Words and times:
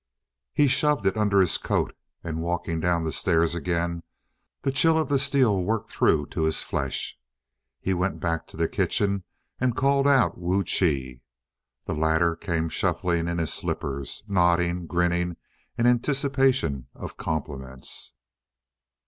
He 0.51 0.67
shoved 0.67 1.05
it 1.05 1.15
under 1.15 1.39
his 1.41 1.59
coat, 1.59 1.95
and 2.23 2.41
walking 2.41 2.79
down 2.79 3.03
the 3.03 3.11
stairs 3.11 3.53
again 3.53 4.01
the 4.63 4.71
chill 4.71 4.97
of 4.97 5.09
the 5.09 5.19
steel 5.19 5.63
worked 5.63 5.91
through 5.91 6.25
to 6.33 6.45
his 6.45 6.63
flesh. 6.63 7.19
He 7.79 7.93
went 7.93 8.19
back 8.19 8.47
to 8.47 8.57
the 8.57 8.67
kitchen 8.67 9.25
and 9.59 9.77
called 9.77 10.07
out 10.07 10.39
Wu 10.39 10.63
Chi. 10.63 11.21
The 11.85 11.93
latter 11.93 12.35
came 12.35 12.67
shuffling 12.67 13.27
in 13.27 13.37
his 13.37 13.53
slippers, 13.53 14.23
nodding, 14.27 14.87
grinning 14.87 15.37
in 15.77 15.85
anticipation 15.85 16.87
of 16.95 17.15
compliments. 17.17 18.13